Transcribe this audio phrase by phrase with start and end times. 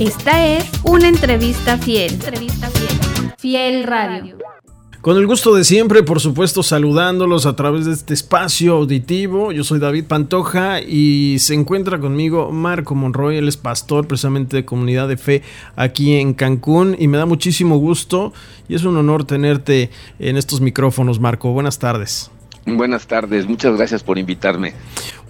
[0.00, 2.14] Esta es una entrevista fiel.
[2.14, 3.32] Entrevista fiel.
[3.36, 4.38] Fiel Radio.
[5.02, 9.52] Con el gusto de siempre, por supuesto, saludándolos a través de este espacio auditivo.
[9.52, 14.64] Yo soy David Pantoja y se encuentra conmigo Marco Monroy, él es pastor precisamente de
[14.64, 15.42] Comunidad de Fe
[15.76, 18.32] aquí en Cancún y me da muchísimo gusto
[18.70, 21.52] y es un honor tenerte en estos micrófonos, Marco.
[21.52, 22.30] Buenas tardes.
[22.66, 24.74] Buenas tardes, muchas gracias por invitarme.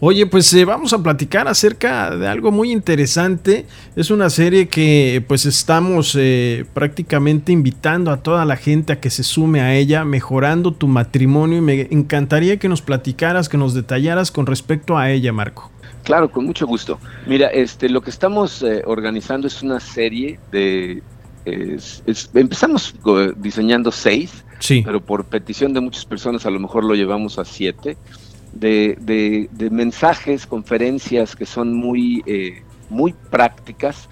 [0.02, 3.66] Oye, pues eh, vamos a platicar acerca de algo muy interesante.
[3.96, 9.10] Es una serie que pues estamos eh, prácticamente invitando a toda la gente a que
[9.10, 13.74] se sume a ella, mejorando tu matrimonio y me encantaría que nos platicaras, que nos
[13.74, 15.70] detallaras con respecto a ella, Marco.
[16.02, 16.98] Claro, con mucho gusto.
[17.26, 21.02] Mira, este, lo que estamos eh, organizando es una serie de...
[21.44, 22.94] empezamos
[23.36, 24.44] diseñando seis
[24.84, 27.96] pero por petición de muchas personas a lo mejor lo llevamos a siete,
[28.52, 34.08] de, mensajes, conferencias que son muy, eh, muy prácticas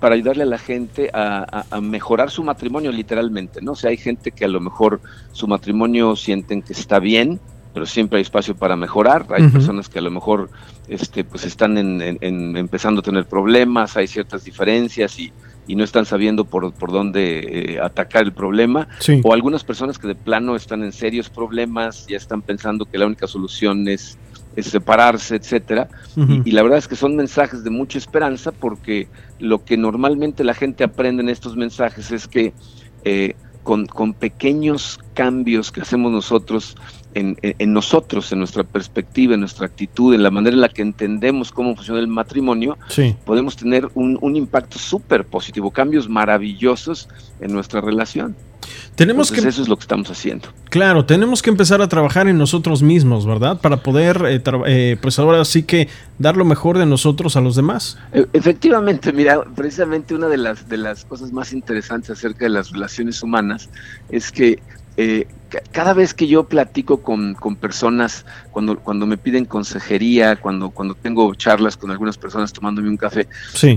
[0.00, 3.72] para ayudarle a la gente a, mejorar su matrimonio literalmente, ¿no?
[3.72, 5.00] O sea, hay gente que a lo mejor
[5.32, 7.40] su matrimonio sienten que está bien,
[7.74, 9.26] pero siempre hay espacio para mejorar.
[9.30, 10.50] Hay personas que a lo mejor
[10.88, 15.32] este, pues están empezando a tener problemas, hay ciertas diferencias y
[15.68, 18.88] y no están sabiendo por, por dónde eh, atacar el problema,
[19.22, 23.06] o algunas personas que de plano están en serios problemas, ya están pensando que la
[23.06, 24.18] única solución es,
[24.58, 25.88] separarse, etcétera,
[26.44, 29.06] y, la verdad es que son mensajes de mucha esperanza porque
[29.38, 32.52] lo que normalmente la gente aprende en estos mensajes es que
[33.04, 36.76] eh, con, con, pequeños cambios que hacemos nosotros
[37.14, 41.52] en, nosotros, en nuestra perspectiva, en nuestra actitud, en la manera en la que entendemos
[41.52, 42.76] cómo funciona el matrimonio,
[43.24, 47.08] podemos tener un, impacto súper positivo, cambios maravillosos
[47.40, 48.36] en nuestra relación.
[48.94, 50.48] Tenemos que, eso es lo que estamos haciendo.
[50.68, 53.60] Claro, tenemos que empezar a trabajar en nosotros mismos, ¿verdad?
[53.60, 57.56] Para poder, eh, eh, pues ahora sí que dar lo mejor de nosotros a los
[57.56, 57.96] demás.
[58.12, 62.70] E, efectivamente, mira, precisamente una de las, de las cosas más interesantes acerca de las
[62.72, 63.70] relaciones humanas
[64.10, 64.60] es que
[65.00, 65.28] eh,
[65.70, 71.32] cada vez que yo platico con, personas, cuando, cuando me piden consejería, cuando, cuando tengo
[71.36, 73.28] charlas con algunas personas tomándome un café,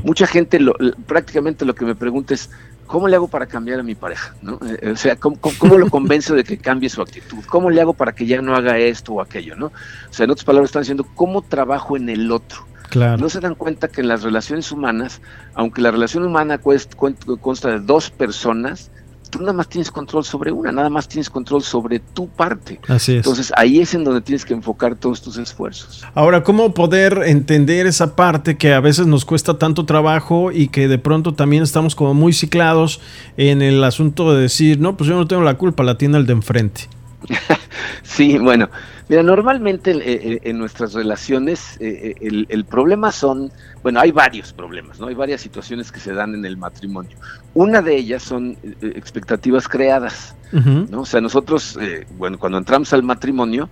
[0.03, 0.73] mucha gente lo,
[1.05, 2.49] prácticamente lo que me pregunta es,
[2.87, 4.33] ¿cómo le hago para cambiar a mi pareja?
[4.41, 4.59] ¿no?
[4.81, 7.43] Eh, o sea, ¿cómo, lo convenzo de que cambie su actitud?
[7.47, 9.55] ¿Cómo le hago para que ya no haga esto o aquello?
[9.55, 9.67] ¿no?
[9.67, 12.65] O sea, en otras palabras están diciendo, ¿cómo trabajo en el otro?
[12.95, 15.21] No se dan cuenta que en las relaciones humanas,
[15.53, 18.91] aunque la relación humana consta de dos personas,
[19.31, 22.79] tú nada más tienes control sobre una, nada más tienes control sobre tu parte.
[22.87, 23.17] Así es.
[23.17, 26.05] Entonces ahí es en donde tienes que enfocar todos tus esfuerzos.
[26.13, 30.87] Ahora, ¿cómo poder entender esa parte que a veces nos cuesta tanto trabajo y que
[30.87, 33.01] de pronto también estamos como muy ciclados
[33.37, 36.25] en el asunto de decir, no, pues yo no tengo la culpa, la tiene el
[36.27, 36.89] de enfrente?
[38.03, 38.69] sí, bueno,
[39.11, 42.15] Mira, normalmente eh, eh, en nuestras relaciones eh,
[42.47, 43.51] el, problema son,
[43.83, 45.07] bueno, hay varios problemas, ¿no?
[45.07, 47.17] Hay varias situaciones que se dan en el matrimonio.
[47.53, 51.01] Una de ellas son expectativas creadas, ¿no?
[51.01, 51.77] O sea, nosotros,
[52.17, 53.69] bueno, cuando entramos al matrimonio,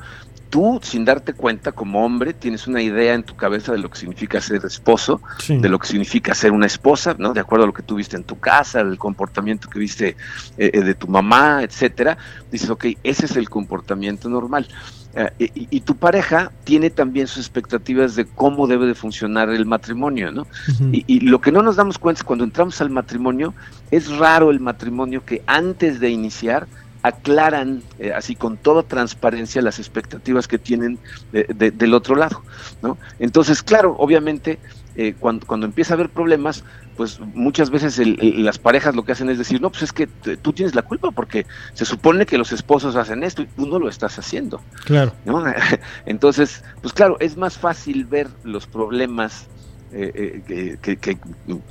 [0.50, 3.98] tú, sin darte cuenta, como hombre, tienes una idea en tu cabeza de lo que
[3.98, 7.34] significa ser esposo, de lo que significa ser una esposa, ¿no?
[7.34, 10.18] De acuerdo a lo que tú viste en tu casa, el comportamiento que viste
[10.58, 12.18] de tu mamá, etcétera.
[12.52, 14.68] Dices, ok, ese es el comportamiento normal.
[15.16, 20.32] Eh, y, tu pareja tiene también sus expectativas de cómo debe de funcionar el matrimonio,
[20.32, 20.46] ¿no?
[20.92, 23.56] y, lo que no nos damos cuenta es cuando entramos al matrimonio,
[23.90, 26.68] es raro el matrimonio que antes de iniciar
[27.02, 31.00] aclaran eh, así con toda transparencia las expectativas que tienen
[31.32, 32.44] del otro lado,
[32.82, 32.98] ¿no?
[33.20, 34.60] Entonces, claro, obviamente
[34.96, 36.64] eh, cuando, cuando empieza a haber problemas,
[36.98, 40.52] pues muchas veces las parejas lo que hacen es decir, no, pues es que tú
[40.52, 43.88] tienes la culpa porque se supone que los esposos hacen esto y tú no lo
[43.88, 44.60] estás haciendo.
[44.84, 45.14] Claro.
[46.06, 49.48] Entonces, pues claro, es más fácil ver los problemas
[49.92, 51.18] eh, eh, que,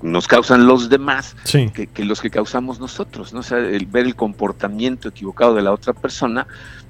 [0.02, 3.40] nos causan los demás que, los que causamos nosotros, ¿no?
[3.40, 6.46] O sea, el ver el comportamiento equivocado de la otra persona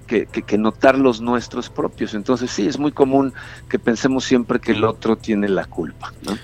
[0.06, 2.14] que, que, notar los nuestros propios.
[2.14, 3.34] Entonces sí, es muy común
[3.68, 6.12] que pensemos siempre que el otro tiene la culpa.
[6.22, 6.38] ¿no?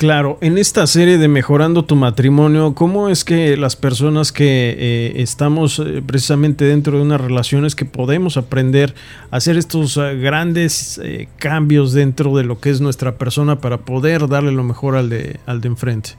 [0.00, 5.12] Claro, en esta serie de Mejorando tu matrimonio, ¿cómo es que las personas que eh,
[5.16, 8.94] estamos eh, precisamente dentro de unas relaciones que podemos aprender
[9.30, 10.98] a hacer estos eh, grandes
[11.36, 15.38] cambios dentro de lo que es nuestra persona para poder darle lo mejor al de,
[15.44, 16.12] al de enfrente?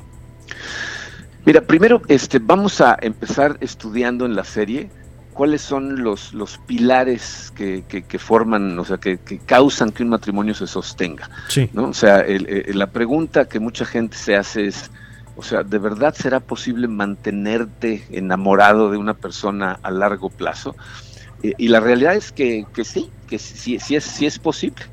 [1.43, 4.91] Mira, primero este, vamos a empezar estudiando en la serie
[5.41, 10.53] cuáles son los, los pilares que, que, forman, o sea, que, causan que un matrimonio
[10.53, 11.31] se sostenga.
[11.47, 11.67] Sí.
[11.73, 11.85] ¿no?
[11.85, 14.91] O sea, la pregunta que mucha gente se hace es,
[15.35, 20.75] o sea, ¿de verdad será posible mantenerte enamorado de una persona a largo plazo?
[21.41, 24.83] Y, la realidad es que, que sí, que sí, sí, es, sí es posible,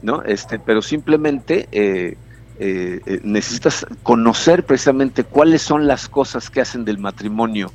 [0.00, 0.22] ¿no?
[0.22, 1.68] Este, pero simplemente...
[1.70, 2.16] Eh,
[2.60, 7.70] eh, necesitas conocer precisamente cuáles son las cosas que hacen del matrimonio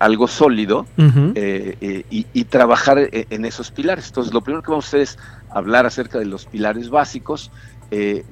[0.00, 4.08] algo sólido y, y, trabajar en esos pilares.
[4.08, 5.18] Entonces, lo primero que vamos a hacer es
[5.50, 7.50] hablar acerca de los pilares básicos,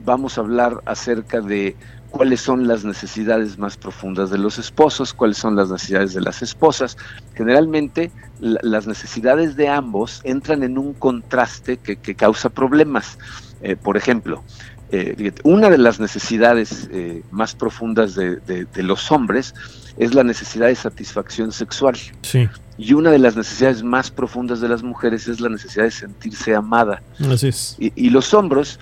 [0.05, 1.77] vamos a hablar acerca de
[2.11, 6.43] cuáles son las necesidades más profundas de los esposos, cuáles son las necesidades de las
[6.43, 6.97] esposas.
[7.35, 8.11] Generalmente
[8.41, 13.19] las necesidades de ambos entran en un contraste que, causa problemas.
[13.63, 14.43] Eh, por ejemplo,
[14.91, 19.55] eh, una de las necesidades eh, más profundas de, los hombres
[19.97, 21.97] es la necesidad de satisfacción sexual.
[22.23, 22.49] Sí.
[22.79, 26.55] Y una de las necesidades más profundas de las mujeres es la necesidad de sentirse
[26.55, 27.03] amada.
[27.31, 27.77] Así es.
[27.79, 28.79] Y, y los hombros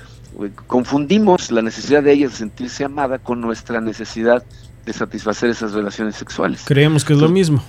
[0.67, 4.43] confundimos la necesidad de ella de sentirse amada con nuestra necesidad
[4.85, 6.63] de satisfacer esas relaciones sexuales.
[6.67, 7.63] Creemos que es lo mismo.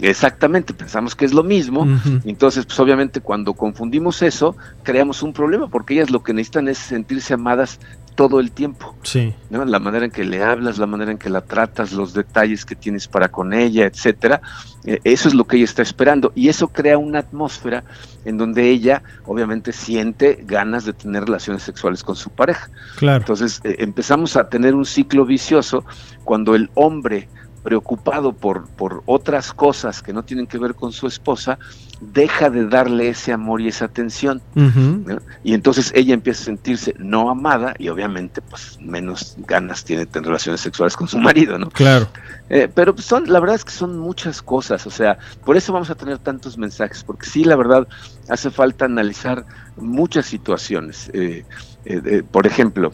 [0.00, 1.86] Exactamente, pensamos que es lo mismo.
[2.24, 6.78] Entonces, pues obviamente cuando confundimos eso, creamos un problema, porque ellas lo que necesitan es
[6.78, 7.80] sentirse amadas
[8.18, 8.96] todo el tiempo.
[9.04, 9.32] Sí.
[9.48, 12.74] La manera en que le hablas, la manera en que la tratas, los detalles que
[12.74, 14.40] tienes para con ella, etcétera.
[14.84, 17.84] Eh, eso es lo que ella está esperando y eso crea una atmósfera
[18.24, 22.68] en donde ella obviamente siente ganas de tener relaciones sexuales con su pareja.
[22.96, 23.18] Claro.
[23.18, 25.84] Entonces eh, empezamos a tener un ciclo vicioso
[26.24, 27.28] cuando el hombre
[27.62, 31.58] preocupado por, por otras cosas que no tienen que ver con su esposa,
[32.00, 34.40] deja de darle ese amor y esa atención.
[35.42, 40.06] Y entonces ella empieza a sentirse no amada y obviamente pues menos ganas tiene de
[40.06, 41.70] tener relaciones sexuales con su marido, ¿no?
[41.70, 42.08] Claro.
[42.50, 45.90] Eh, pero son, la verdad es que son muchas cosas, o sea, por eso vamos
[45.90, 47.86] a tener tantos mensajes, porque sí, la verdad,
[48.28, 49.44] hace falta analizar
[49.80, 51.10] muchas situaciones.
[51.12, 51.44] Eh,
[51.84, 52.92] eh, por ejemplo,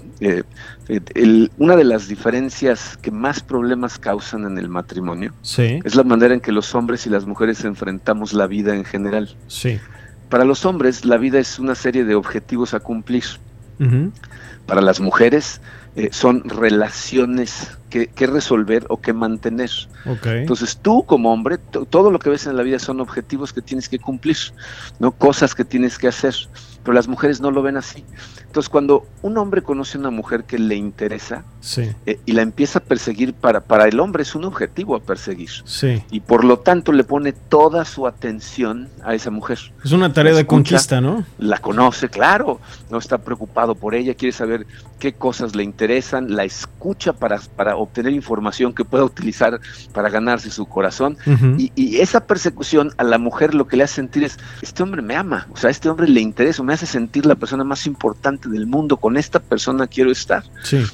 [1.59, 6.41] una de las diferencias que más problemas causan en el matrimonio es la manera en
[6.41, 9.35] que los hombres y las mujeres enfrentamos la vida en general.
[9.49, 9.81] Sí.
[10.29, 13.25] Para los hombres, la vida es una serie de objetivos a cumplir.
[14.67, 15.61] Para las mujeres,
[15.97, 19.71] eh, son relaciones que, resolver o que mantener.
[20.25, 23.89] Entonces tú como hombre, todo lo que ves en la vida son objetivos que tienes
[23.89, 24.37] que cumplir,
[24.99, 26.35] no cosas que tienes que hacer
[26.85, 28.05] pero las mujeres no lo ven así.
[28.47, 31.45] Entonces, cuando un hombre conoce a una mujer que le interesa
[31.77, 35.51] eh, y la empieza a perseguir, para, para el hombre es un objetivo a perseguir.
[36.11, 39.59] Y por lo tanto le pone toda su atención a esa mujer.
[39.85, 41.25] Es una tarea de conquista, ¿no?
[41.39, 42.61] La conoce, claro,
[42.91, 44.67] no está preocupado por ella, quiere saber
[44.99, 49.61] qué cosas le interesan, la escucha para, para obtener información que pueda utilizar
[49.93, 51.17] para ganarse su corazón.
[51.59, 55.03] y, y, esa persecución a la mujer lo que le hace sentir es, este hombre
[55.03, 57.87] me ama, o sea, a este hombre le interesa, me hace sentir la persona más
[57.87, 60.43] importante del mundo, con esta persona quiero estar.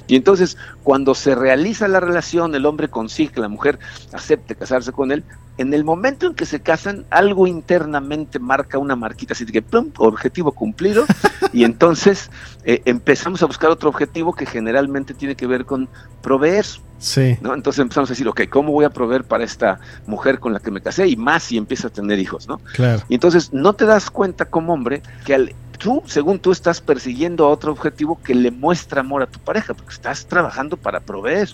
[0.06, 3.79] Y entonces, cuando se realiza la relación, el hombre consigue que la mujer
[4.12, 5.25] acepte casarse con él,
[5.56, 9.91] en el momento en que se casan, algo internamente marca una marquita así que, ¡pum!,
[9.97, 11.06] objetivo cumplido,
[11.55, 12.31] y entonces
[12.65, 15.88] eh, empezamos a buscar otro objetivo que generalmente tiene que ver con
[16.21, 16.67] proveer.
[17.00, 17.37] Sí.
[17.41, 17.55] ¿no?
[17.55, 20.70] Entonces empezamos a decir, ok, ¿cómo voy a proveer para esta mujer con la que
[20.70, 21.08] me casé?
[21.08, 22.58] Y más si empieza a tener hijos, ¿no?
[22.75, 23.02] Claro.
[23.08, 27.47] Y entonces no te das cuenta como hombre que al tú, según tú, estás persiguiendo
[27.47, 31.49] a otro objetivo que le muestra amor a tu pareja, porque estás trabajando para proveer.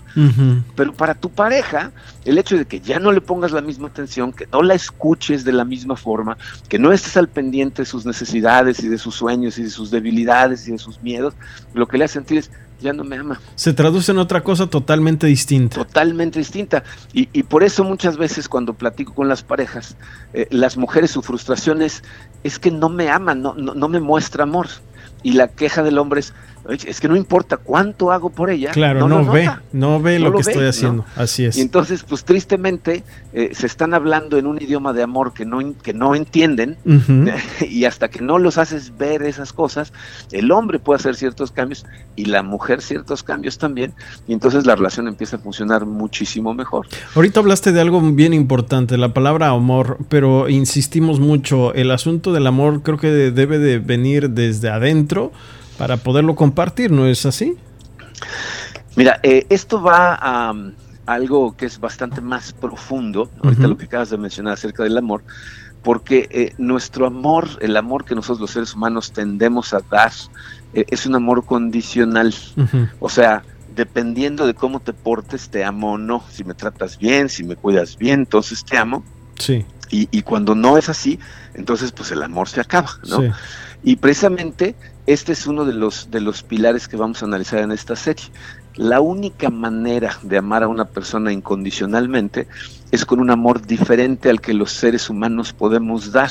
[0.75, 1.91] Pero para tu pareja,
[2.25, 5.45] el hecho de que ya no le pongas la misma atención, que no la escuches
[5.45, 9.15] de la misma forma, que no estés al pendiente de sus necesidades y de sus
[9.15, 11.33] sueños y de sus debilidades y de sus miedos,
[11.73, 13.39] lo que le hace sentir es, ya no me ama.
[13.55, 15.77] Se traduce en otra cosa totalmente distinta.
[15.77, 16.83] Totalmente distinta.
[17.13, 19.95] Y, y por eso muchas veces cuando platico con las parejas,
[20.33, 22.03] eh, las mujeres su frustración es,
[22.43, 24.67] es que no me ama, no, no, no me muestra amor.
[25.23, 26.33] Y la queja del hombre es,
[26.69, 28.71] es que no importa cuánto hago por ella.
[28.71, 31.05] Claro, no, ve, no ve lo, que estoy haciendo.
[31.15, 31.57] Así es.
[31.57, 35.59] Y entonces, pues tristemente, eh, se están hablando en un idioma de amor que no,
[35.81, 36.77] que no entienden.
[37.69, 39.93] y hasta que no los haces ver esas cosas,
[40.31, 43.93] el hombre puede hacer ciertos cambios y la mujer ciertos cambios también.
[44.27, 46.87] Y entonces la relación empieza a funcionar muchísimo mejor.
[47.15, 51.73] Ahorita hablaste de algo bien importante, la palabra amor, pero insistimos mucho.
[51.73, 55.31] El asunto del amor creo que debe de venir desde adentro
[55.77, 57.55] para poderlo compartir, ¿no es así?
[58.95, 60.53] Mira, eh, esto va a,
[61.05, 65.23] algo que es bastante más profundo, ahorita lo que acabas de mencionar acerca del amor,
[65.83, 70.11] porque eh, nuestro amor, el amor que nosotros los seres humanos tendemos a dar,
[70.73, 72.33] eh, es un amor condicional.
[72.99, 73.43] O sea,
[73.75, 76.23] dependiendo de cómo te portes, te amo o no.
[76.29, 79.03] Si me tratas bien, si me cuidas bien, entonces te amo.
[79.39, 79.65] Sí.
[79.89, 81.19] Y, y cuando no es así,
[81.53, 83.21] entonces pues el amor se acaba, ¿no?
[83.83, 84.75] Y precisamente
[85.07, 88.25] este es uno de los, de los pilares que vamos a analizar en esta serie,
[88.75, 92.47] la única manera de amar a una persona incondicionalmente
[92.91, 96.29] es con un amor diferente al que los seres humanos podemos dar.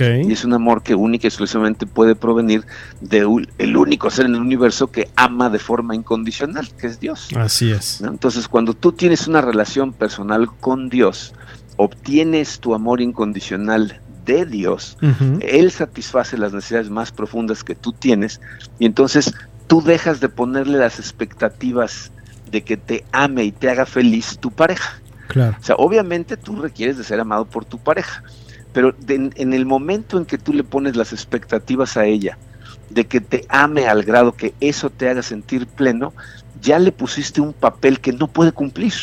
[0.00, 2.64] Y es un amor que única y exclusivamente puede provenir
[3.00, 3.20] de
[3.58, 7.28] el único ser en el universo que ama de forma incondicional, que es Dios.
[7.36, 8.00] Así es.
[8.00, 11.32] Entonces, cuando tú tienes una relación personal con Dios,
[11.76, 14.96] obtienes tu amor incondicional de Dios,
[15.40, 18.40] Él satisface las necesidades más profundas que tú tienes
[18.78, 19.34] y entonces
[19.66, 22.10] tú dejas de ponerle las expectativas
[22.50, 25.00] de que te ame y te haga feliz tu pareja.
[25.28, 25.56] Claro.
[25.60, 28.22] O sea, obviamente tú requieres de ser amado por tu pareja,
[28.72, 32.38] pero en el momento en que tú le pones las expectativas a ella
[32.90, 36.12] de que te ame al grado que eso te haga sentir pleno,
[36.64, 38.94] ya le pusiste un papel que no puede cumplir.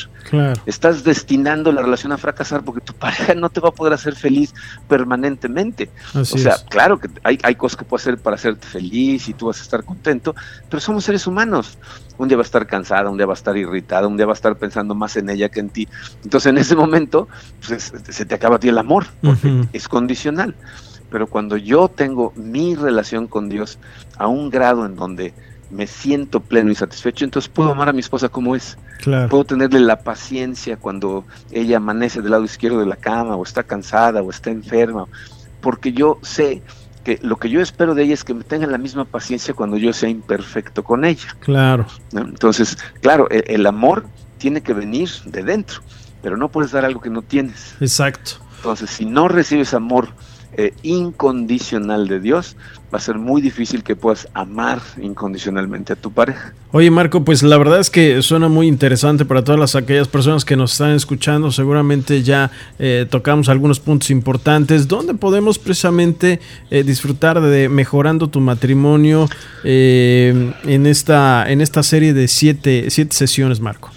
[0.66, 4.16] Estás destinando la relación a fracasar porque tu pareja no te va a poder hacer
[4.16, 4.54] feliz
[4.88, 5.90] permanentemente.
[6.16, 9.48] o sea, claro que hay, hay cosas que puedes hacer para hacerte feliz y tú
[9.48, 10.36] vas a estar contento,
[10.70, 11.78] pero somos seres humanos.
[12.18, 14.34] Un día va a estar cansada, un día va a estar irritada, un día va
[14.34, 15.88] a estar pensando más en ella que en ti.
[16.24, 17.28] Entonces en ese momento
[17.66, 20.56] pues, se te acaba a ti el amor, porque es condicional.
[21.12, 23.78] Pero cuando yo tengo mi relación con Dios
[24.18, 25.34] a un grado en donde
[25.72, 28.78] me siento pleno y satisfecho, entonces puedo amar a mi esposa como es.
[29.30, 33.64] Puedo tenerle la paciencia cuando ella amanece del lado izquierdo de la cama o está
[33.64, 35.08] cansada o está enferma,
[35.62, 36.62] porque yo sé
[37.04, 39.78] que lo que yo espero de ella es que me tenga la misma paciencia cuando
[39.78, 41.36] yo sea imperfecto con ella.
[41.40, 41.88] Claro.
[42.14, 44.06] Entonces, claro, el, el amor
[44.38, 45.82] tiene que venir de dentro,
[46.22, 47.76] pero no puedes dar algo que no tienes.
[47.80, 48.34] Exacto.
[48.58, 50.10] Entonces, si no recibes amor
[50.58, 52.58] eh, incondicional de Dios,
[52.94, 56.54] va a ser muy difícil que puedas amar incondicionalmente a tu pareja.
[56.74, 60.44] Oye Marco, pues la verdad es que suena muy interesante para todas las, aquellas personas
[60.44, 61.52] que nos están escuchando.
[61.52, 64.88] Seguramente ya eh, tocamos algunos puntos importantes.
[64.88, 69.30] ¿Dónde podemos precisamente eh, disfrutar de mejorando tu matrimonio
[69.64, 73.90] en, esta, en esta serie de siete, siete sesiones, Marco?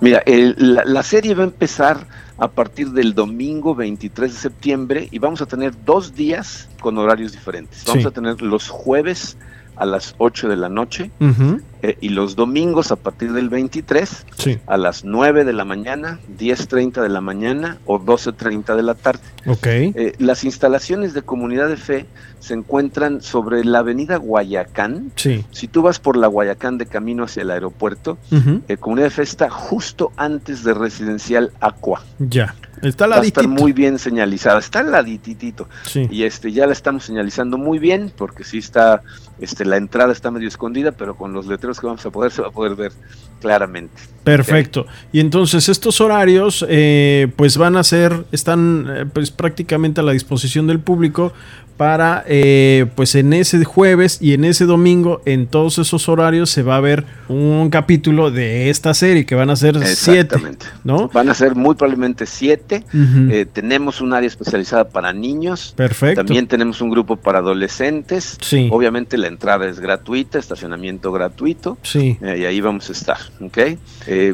[0.00, 2.06] Mira, la serie va a empezar
[2.42, 7.30] a partir del domingo 23 de septiembre y vamos a tener dos días con horarios
[7.30, 7.84] diferentes.
[7.86, 9.36] Vamos a tener los jueves
[9.82, 11.10] a las 8 de la noche
[11.82, 14.26] eh, y los domingos a partir del 23
[14.66, 19.22] a las 9 de la mañana, 10.30 de la mañana o 12.30 de la tarde.
[19.44, 19.92] Okay.
[19.96, 22.06] Eh, las instalaciones de Comunidad de Fe
[22.38, 25.10] se encuentran sobre la avenida Guayacán.
[25.16, 25.44] Sí.
[25.50, 28.18] Si tú vas por la Guayacán de camino hacia el aeropuerto,
[28.68, 32.04] eh, Comunidad de Fe está justo antes de Residencial Aqua.
[32.20, 32.54] Ya.
[32.82, 35.68] Está Va a estar muy bien señalizada, está ladititito.
[35.84, 36.08] Sí.
[36.10, 39.02] Y este ya la estamos señalizando muy bien porque sí está
[39.42, 42.42] este la entrada está medio escondida, pero con los letreros que vamos a poder se
[42.42, 42.92] va a poder ver
[43.40, 43.94] claramente.
[44.24, 44.86] Perfecto.
[45.12, 50.12] Y entonces estos horarios eh, pues van a ser están eh, pues prácticamente a la
[50.12, 51.32] disposición del público
[51.76, 56.62] para eh, pues en ese jueves y en ese domingo en todos esos horarios se
[56.62, 60.36] va a ver un capítulo de esta serie que van a ser siete
[60.84, 62.84] no van a ser muy probablemente siete.
[62.94, 65.74] Eh, tenemos un área especializada para niños.
[65.76, 66.24] Perfecto.
[66.24, 68.38] También tenemos un grupo para adolescentes.
[68.40, 68.68] Sí.
[68.70, 73.58] obviamente la entrada es gratuita estacionamiento gratuito sí eh, y ahí vamos a estar ¿ok?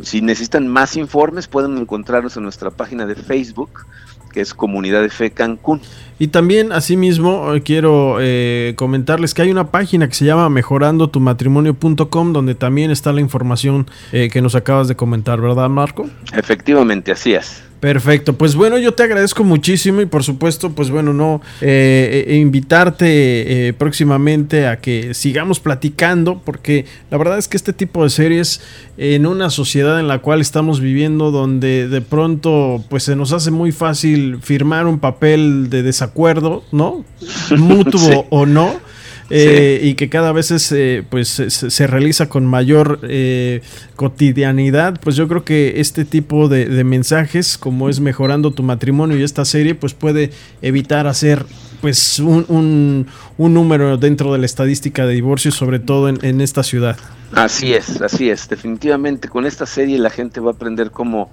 [0.02, 3.86] si necesitan más informes pueden encontrarnos en nuestra página de Facebook
[4.28, 5.80] que es Comunidad de Fe Cancún.
[6.18, 12.32] Y también, asimismo, eh, quiero eh, comentarles que hay una página que se llama mejorandotumatrimonio.com
[12.32, 16.08] donde también está la información eh, que nos acabas de comentar, ¿verdad, Marco?
[16.32, 17.67] Efectivamente, así es.
[17.80, 22.36] Perfecto, pues bueno, yo te agradezco muchísimo y por supuesto, pues bueno, no eh, eh,
[22.36, 28.10] invitarte eh, próximamente a que sigamos platicando, porque la verdad es que este tipo de
[28.10, 28.60] series
[28.96, 33.52] en una sociedad en la cual estamos viviendo, donde de pronto pues se nos hace
[33.52, 37.04] muy fácil firmar un papel de desacuerdo, ¿no?
[37.56, 38.87] Mutuo o no
[39.30, 43.62] eh, y que cada vez eh, pues, se, realiza con mayor eh,
[43.94, 49.22] cotidianidad, pues yo creo que este tipo de, mensajes, como es mejorando tu matrimonio y
[49.22, 50.30] esta serie, pues puede
[50.62, 51.44] evitar hacer
[51.82, 53.06] pues un,
[53.36, 56.96] un, número dentro de la estadística de divorcios, sobre todo en, en esta ciudad.
[57.32, 58.48] Así es, así es.
[58.48, 61.30] Definitivamente con esta serie la gente va a aprender cómo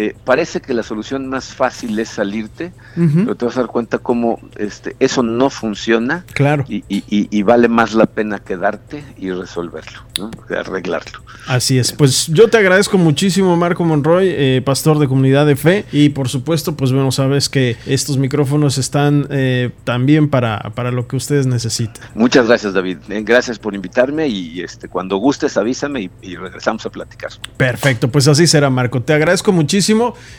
[0.00, 3.98] eh, parece que la solución más fácil es salirte, pero te vas a dar cuenta
[3.98, 6.64] cómo este, eso no funciona claro.
[6.66, 10.00] y, vale más la pena quedarte y resolverlo,
[10.48, 11.20] arreglarlo.
[11.46, 15.84] Así es, pues yo te agradezco muchísimo Marco Monroy, eh, pastor de comunidad de fe
[15.92, 21.08] y por supuesto pues bueno, sabes que estos micrófonos están eh, también para, para lo
[21.08, 22.02] que ustedes necesitan.
[22.14, 27.32] Muchas gracias David, gracias por invitarme y este, cuando gustes avísame y regresamos a platicar.
[27.58, 29.89] Perfecto, pues así será Marco, te agradezco muchísimo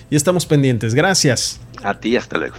[0.10, 0.94] y estamos pendientes.
[0.94, 1.60] Gracias.
[1.84, 2.56] A ti, hasta luego.